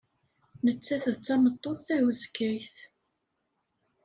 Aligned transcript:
Nettat 0.65 1.03
d 1.15 1.17
tameṭṭut 1.25 1.79
tahuskayt. 1.87 2.75